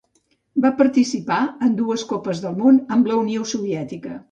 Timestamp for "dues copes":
1.83-2.43